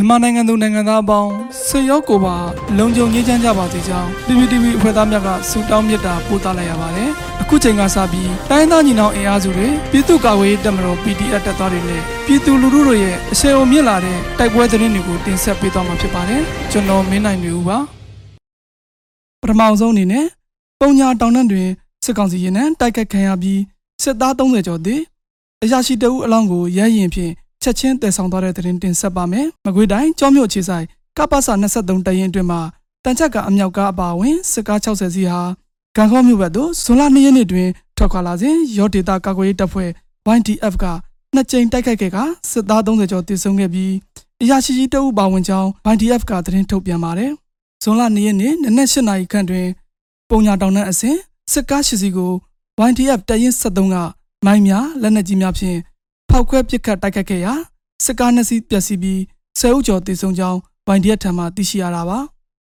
[0.00, 1.30] မြန်မာနိုင်ငံသူနိုင်ငံသားအပေါင်း
[1.66, 2.36] ဆွေရောက်ကိုပါ
[2.78, 7.10] လုံခြုံရေးချမ်းကြပါစေကြောင်း PPTV အဖွဲ့သားများကဆုတောင်းမေတ္တာပို့သလိုက်ရပါတယ်။
[7.42, 17.78] အခုချိန်ကစပြီးတိုင်းသားညီနောင်အင်အားစုတွေပြည်သူ့ကာကွယ်ရေးတပ်မတော် PDF တပ်သားတွေနဲ့ပြည်သူလူထုတို့ရဲ့အဆင်အုံမြင့်လာတဲ့တိုက်ပွဲသတင်းတွေကိုတင်ဆက်ပေးသွားမှာဖြစ်ပါတယ်။ကျွန်တော်မင်းနိုင်နေဦးပါ။
[19.42, 20.26] ပထမဆုံးအနေနဲ့
[20.80, 21.68] ပုံညာတောင်တန်းတွင်
[22.04, 23.60] စစ်ကောင်စီရင်နှံတိုက်ခတ်ခံရပြီး
[24.02, 25.00] စစ်သား30ကျော်သည်
[25.62, 27.32] အရာရှိတအုပ်အလောင်းကိုရဲရင်ဖြင့်
[27.62, 30.84] ချက်ချင်းတည်ဆောင်သွားတဲ့သတင်းတင်ဆက်ပါမယ်။မကွေးတိုင်းကြောမြို့အခြေဆိုင်
[31.16, 32.60] ကပ္ပစ23တရင်အတွင်းမှာ
[33.04, 35.40] တန်ချက်ကအမြောက်ကားအပါအဝင်စစ်ကား60စီးဟာ
[35.96, 39.90] ကံကောမြို့ဘက်သို့ဇွန်လ2ရက်နေ့တွင်ထွက်ခွာလာစဉ်ရော့ဒေတာကာကွယ်ရေးတပ်ဖွဲ့
[40.36, 40.84] YDF က
[41.34, 42.18] နှစ်ကြိမ်တိုက်ခိုက်ခဲ့က
[42.50, 43.92] စစ်သား30ကျော်တိစုံခဲ့ပြီး
[44.42, 47.30] အရာရှိကြီးတအုပ်ပါဝင်ကြောင်း YDF ကသတင်းထုတ်ပြန်ပါတယ်။
[47.82, 49.66] ဇွန်လ2ရက်နေ့နနက်8နာရီခန့်တွင်
[50.30, 51.16] ပုံညာတောင်တန်းအစဉ်
[51.52, 52.32] စစ်ကားရှိစီကို
[52.88, 53.96] YDF တရင်73က
[54.46, 55.78] မိုင်းများလက်နက်ကြီးများဖြင့်
[56.30, 57.52] ဖောက်ခွဲပစ်ခတ်တိုက်ခတ်ခဲ့ရာ
[58.04, 59.20] စစ်ကားနှစ်စီးပျက်စီးပြီး
[59.58, 60.58] ဆယ်ဦးကျော်တေဆုံးကြောင်း
[60.96, 62.18] YDF ထံမှသိရှိရတာပါ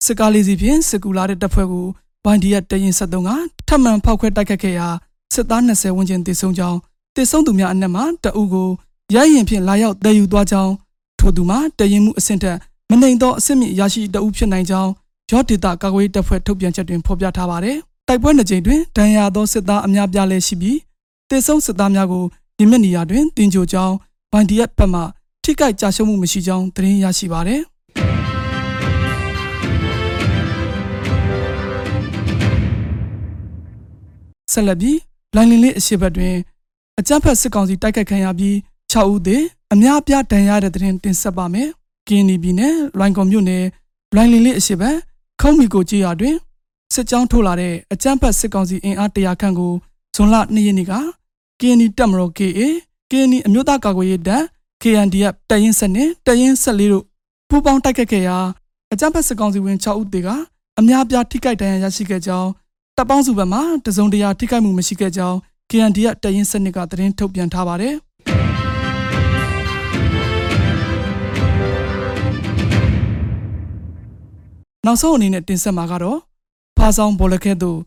[0.05, 1.87] စစ်ကားလေးစီးဖြင့်စစ်ကူလာတဲ့တပ်ဖွဲ့ကို
[2.35, 3.31] YDF တရင်73က
[3.69, 4.89] ထပ်မံဖောက်ခွဲတိုက်ခတ်ခဲ့ရာ
[5.35, 6.79] စစ်သား20ဝန်းကျင်တေဆုံးကြောင်း
[7.17, 8.69] တေဆုံးသူများအနက်မှတအုပ်ကို
[9.15, 10.73] ရရင်ဖြင့်လာရောက်တည်ယူသွားကြောင်း
[11.19, 12.57] ထို့သူမှာတရင်မှုအဆင့်ထက်
[12.91, 14.91] မနှိမ်သောအဆင့်မြင့်ရရှိတအုပ်ဖြစ်နိုင်ကြောင်း
[15.31, 17.77] ရော့ဒေတာကာကွယ်ရေးတပ်ဖွဲ့ထုတ်ပြန်ချက်တွင်ဖော်ပြထားပါတယ်
[18.09, 20.79] တိုက်ပွဲနှစ်ကြိမ်တွင်ဒဏ်ရာသောစစ်သားအများပြားလည်းရှိပြီး
[21.31, 22.25] တေဆုံးစစ်သားများကို
[22.63, 23.95] ဒီမြက်နေရာတွင်တင်ကြိုကြောင်း
[24.43, 25.03] YDF ဘက်မှ
[25.45, 27.61] ထိခိုက်ကြရှုံးမှုမရှိကြောင်းသတင်းရရှိပါသည်
[34.53, 34.99] ဆက်လက်ပြီး
[35.37, 36.35] လိုင်လင်လေးအရှိဘက်တွင်
[36.99, 38.55] အကြမ်းဖက်စစ်ကောင်စီတိုက်ခိုက်ခံရပြီး
[38.93, 39.37] 6ဦးသေ
[39.73, 41.69] အများအပြားဒဏ်ရာရတဲ့သတင်းတင်ဆက်ပါမယ်။
[42.09, 43.65] ကင်းနီပြည်နယ်လွိုင်ကော်မြို့နယ်
[44.15, 44.97] လွိုင်လင်လေးအရှိဘက်
[45.41, 46.37] ခုံးမီကိုကြေးရွာတွင်
[46.95, 49.73] စစ်ကြောင်းထိုးလာတဲ့အကြမ်းဖက်စစ်ကောင်စီအင်အားတရာခန့်ကို
[50.15, 50.95] ဇွန်လ2ရက်နေ့က
[51.61, 52.61] KNI တပ်မတော် KA
[53.11, 54.43] KNI အမျိုးသားကာကွယ်ရေးတပ်
[54.83, 57.05] KNDF တရင်စနစ်တရင်14တို့
[57.49, 58.39] ပူးပေါင်းတိုက်ခတ်ခဲ့ရာ
[58.93, 60.29] အကြမ်းဖက်စစ်ကောင်စီဝင်6ဦးတေက
[60.79, 62.49] အများပြားထိခိုက်ဒဏ်ရာရရှိခဲ့ကြောင်း
[62.97, 65.37] တပ်ပေါင်းစုဘက်မှတစုံတရာထိခိုက်မှုမရှိခဲ့ကြောင်း
[65.71, 67.95] KNDF တရင်စနစ်ကသတင်းထုတ်ပြန်ထားပါတယ်
[74.87, 76.19] နောက်ဆုံးအနေနဲ့တင်ဆက်မှာကတော့
[76.77, 77.79] ဖာဆောင်ဘော်လခဲတို့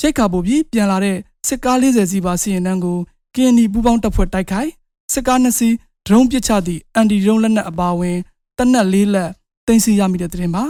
[0.00, 1.16] ချိတ်ခါပူပြီးပြန်လာတဲ့
[1.48, 2.98] စစ်ကား40စီးပါစီရင်နှန်းကို
[3.34, 4.70] KNI ပူးပေါင်းတပ်ဖွဲ့တိုက်ခိုက်
[5.12, 5.74] စစ်ကား2စီး
[6.06, 8.18] ဒရုန်းပစ်ချသည့်အန်တီဒရုန်းလက်နက်အပါအဝင်
[8.58, 9.30] တနက်၄လက်
[9.66, 10.64] တင်စီရမိတဲ့သတင်းပါ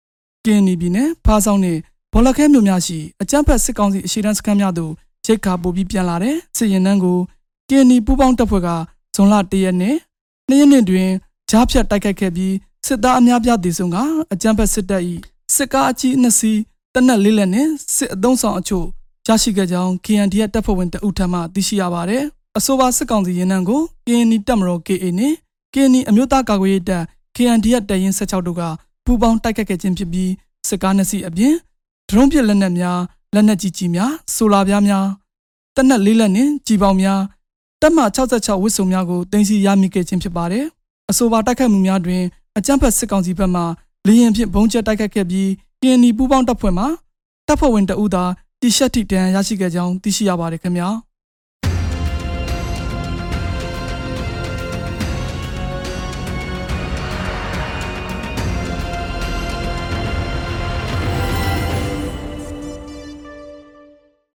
[0.44, 1.74] ။KNI ပြည်နယ်ဖားဆောင်နေ
[2.12, 4.92] ဘောလခဲမြို့များရှိအကြမ်းဖက်စစ်ကောင်စီအရှိတန်းစခန်းများသို့
[5.26, 7.18] ရိတ်ခါပို့ပြီးပြန်လာတဲ့စစ်ရင်နှန်းကို
[7.68, 8.68] KNI ပူးပေါင်းတပ်ဖွဲ့က
[9.14, 9.96] ဇွန်လ၁ရက်နေ့
[10.48, 11.10] နေ့ရက်နေ့တွင်
[11.50, 12.54] ကြားဖြတ်တိုက်ခိုက်ခဲ့ပြီး
[12.86, 13.96] စစ်သားအများပြားတည်ဆုံက
[14.32, 15.02] အကြမ်းဖက်စစ်တပ်၏
[15.54, 16.60] စစ်ကားအကြီးနှစ်စီး
[16.94, 18.86] တနက်လေးလက်နဲ့စစ်အုံဆောင်အချို့
[19.28, 22.22] ရရှိခဲ့ကြောင်း KNDF တပ်ဖွဲ့ဝင်တအုပ်ထံမှသိရှိရပါတယ်။
[22.58, 25.34] အဆိုပါစစ်ကောင်စီရင်နှံကို KNI တပ်မတော် KA နဲ့
[25.74, 27.02] KNI အမျိုးသားကာကွယ်ရေးတပ်
[27.36, 28.62] KNDF တပ်ရင်း16တို့က
[29.04, 30.30] ပူးပေါင်းတိုက်ခတ်ခဲ့ခြင်းဖြစ်ပြီး
[30.68, 31.54] စစ်ကားနှစ်စီးအပြင်
[32.08, 33.00] ဒရုန်းပစ်လက်နက်များ
[33.34, 35.06] လက်နက်ကြီးကြီးများဆိုလာပြားများ
[35.76, 37.20] တနက်လေးလက်နဲ့ကြီးပေါင်းများ
[37.82, 37.98] တပ်မ
[38.32, 40.64] 66ဝစ်စုံများကိုတင်စီရမိခဲ့ခြင်းဖြစ်ပါတယ်။
[41.10, 42.22] အဆိုပါတိုက်ခတ်မှုများတွင်
[42.56, 43.62] အကြမ်းဖက်စစ်ကောင်စီဘက်မှ
[44.06, 45.48] လေရင်ဖြင့်ဘုံကျဲတိုက်ခတ်ခဲ့ပြီး
[45.80, 46.84] KNI ပူးပေါင်းတပ်ဖွဲ့မှ
[47.48, 48.24] တပ်ဖွဲ့ဝင်တအူးသာ
[48.66, 50.88] တီရှပ်ထိတန်ရရှိခဲ့ကြောင်းသိရှိရပါတယ်ခင်ဗျာ။